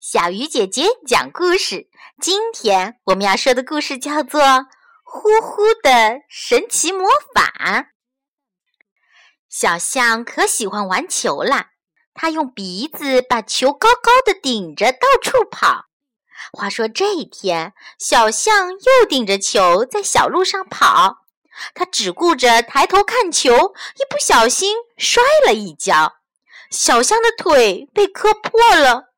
[0.00, 1.90] 小鱼姐姐讲故事。
[2.22, 4.40] 今天我们要说的故事叫做
[5.04, 7.52] 《呼呼的神奇魔法》。
[9.50, 11.66] 小象可喜欢玩球了，
[12.14, 15.84] 它用鼻子把球高高的顶着，到处跑。
[16.50, 21.26] 话说这一天，小象又顶着球在小路上跑，
[21.74, 26.14] 它只顾着抬头看球，一不小心摔了一跤，
[26.70, 29.09] 小象的腿被磕破了。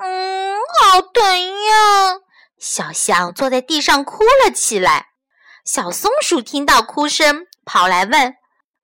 [0.00, 1.22] 嗯，好疼
[1.66, 2.20] 呀！
[2.58, 5.10] 小象坐在地上哭了起来。
[5.64, 8.34] 小松鼠听到哭声，跑来问：“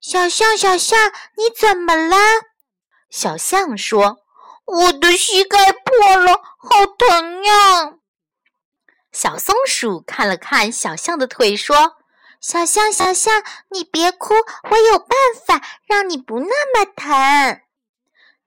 [0.00, 2.16] 小象，小象，你怎么了？”
[3.10, 4.18] 小象说
[4.64, 7.94] ：“我的膝盖破了，好疼呀！”
[9.10, 11.96] 小松鼠看了看小象的腿，说
[12.40, 14.34] ：“小象，小象，你别哭，
[14.70, 15.08] 我有办
[15.44, 17.60] 法让你不那么疼。”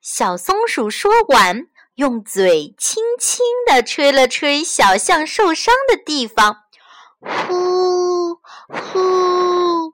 [0.02, 1.68] 小松鼠说完。
[1.96, 6.64] 用嘴轻轻地吹了吹小象受伤的地方，
[7.20, 9.94] 呼呼！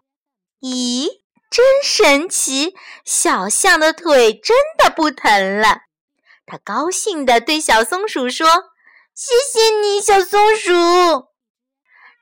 [0.62, 1.08] 咦，
[1.50, 2.74] 真神奇！
[3.04, 5.82] 小象的腿真的不疼了。
[6.46, 8.48] 他高兴地对小松鼠说
[9.14, 11.28] ：“谢谢你，小松鼠。”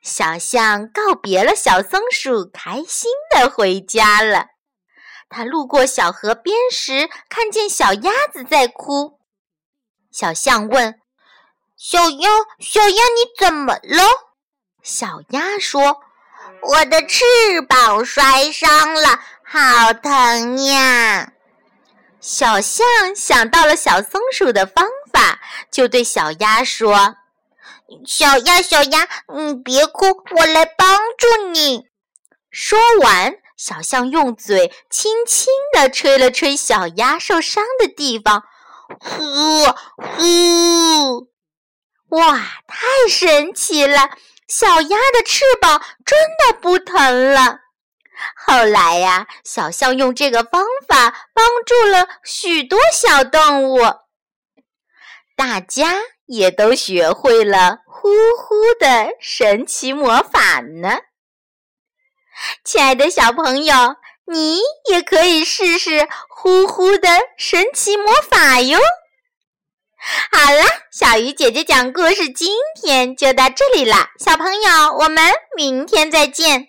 [0.01, 4.47] 小象告别了小松鼠，开心地回家了。
[5.29, 9.16] 他路过小河边时，看见小鸭子在哭。
[10.11, 10.99] 小象问
[11.77, 14.03] ：“小鸭，小鸭，你怎么了？”
[14.81, 16.01] 小鸭说
[16.63, 17.23] ：“我的翅
[17.67, 21.33] 膀摔伤了，好疼呀！”
[22.19, 22.85] 小象
[23.15, 25.39] 想到了小松鼠的方法，
[25.71, 27.15] 就对小鸭说
[28.05, 31.87] ：“小鸭，小鸭，你别哭，我来帮助你。”
[32.49, 38.43] 说完，小象用嘴轻轻地吹了吹小鸭受伤的地方。
[38.99, 41.29] 呼呼！
[42.09, 44.09] 哇，太神奇了！
[44.47, 47.59] 小鸭的翅膀真的不疼了。
[48.35, 53.79] 后来呀，小象用这个方法帮助了许多小动物，
[55.35, 55.95] 大家
[56.25, 60.99] 也都学会了呼呼的神奇魔法呢。
[62.63, 63.97] 亲爱的小朋友。
[64.29, 67.07] 你也可以试试呼呼的
[67.37, 68.77] 神奇魔法哟！
[70.31, 76.67] 好啦，小鱼姐姐讲故事今天就到这里啦，小朋友，我们明天再见。